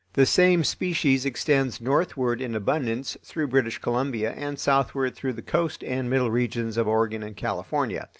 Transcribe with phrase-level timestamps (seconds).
[0.13, 5.83] The same species extends northward in abundance through British Columbia and southward through the coast
[5.83, 8.09] and middle regions of Oregon and California.